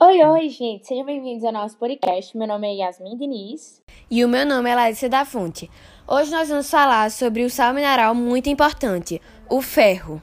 [0.00, 2.36] Oi, oi, gente, sejam bem-vindos ao nosso podcast.
[2.38, 3.82] Meu nome é Yasmin Diniz.
[4.08, 5.68] E o meu nome é Larissa da Fonte.
[6.06, 10.22] Hoje nós vamos falar sobre o sal mineral muito importante, o ferro.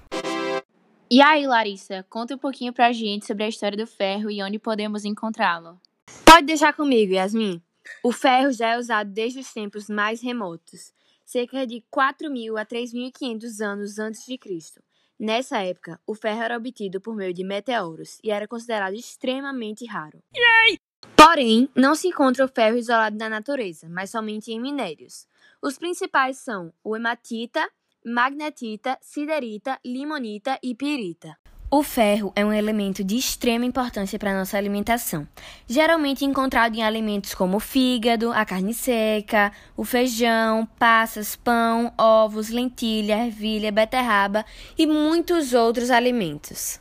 [1.12, 4.58] E aí, Larissa, conta um pouquinho pra gente sobre a história do ferro e onde
[4.58, 5.78] podemos encontrá-lo.
[6.26, 7.62] Pode deixar comigo, Yasmin.
[8.02, 10.94] O ferro já é usado desde os tempos mais remotos,
[11.26, 14.82] cerca de 4.000 a 3.500 anos antes de Cristo.
[15.20, 20.22] Nessa época, o ferro era obtido por meio de meteoros e era considerado extremamente raro.
[20.36, 20.78] Yay!
[21.16, 25.26] Porém, não se encontra o ferro isolado na natureza, mas somente em minérios.
[25.62, 27.68] Os principais são o hematita,
[28.06, 31.38] magnetita, siderita, limonita e pirita.
[31.70, 35.28] O ferro é um elemento de extrema importância para a nossa alimentação,
[35.68, 42.50] geralmente encontrado em alimentos como o fígado, a carne seca, o feijão, passas, pão, ovos,
[42.50, 44.46] lentilha, ervilha, beterraba
[44.78, 46.80] e muitos outros alimentos.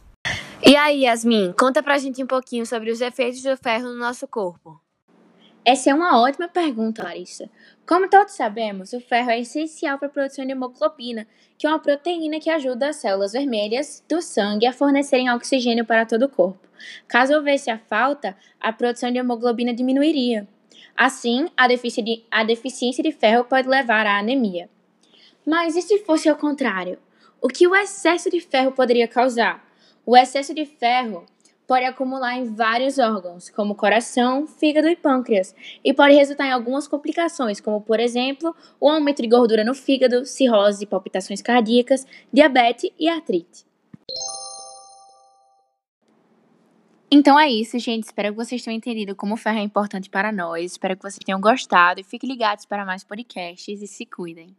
[0.63, 4.29] E aí, Yasmin, conta pra gente um pouquinho sobre os efeitos do ferro no nosso
[4.29, 4.84] corpo.
[5.67, 7.49] Essa é uma ótima pergunta, Larissa.
[7.87, 11.27] Como todos sabemos, o ferro é essencial para a produção de hemoglobina,
[11.57, 16.05] que é uma proteína que ajuda as células vermelhas do sangue a fornecerem oxigênio para
[16.05, 16.69] todo o corpo.
[17.09, 20.47] Caso houvesse a falta, a produção de hemoglobina diminuiria.
[20.95, 24.69] Assim, a deficiência de, a deficiência de ferro pode levar à anemia.
[25.47, 26.99] Mas e se fosse ao contrário?
[27.41, 29.67] O que o excesso de ferro poderia causar?
[30.05, 31.25] O excesso de ferro
[31.67, 36.87] pode acumular em vários órgãos, como coração, fígado e pâncreas, e pode resultar em algumas
[36.87, 43.09] complicações, como, por exemplo, o aumento de gordura no fígado, cirrose, palpitações cardíacas, diabetes e
[43.09, 43.65] artrite.
[47.11, 48.05] Então é isso, gente.
[48.05, 50.73] Espero que vocês tenham entendido como o ferro é importante para nós.
[50.73, 54.57] Espero que vocês tenham gostado e fiquem ligados para mais podcasts e se cuidem.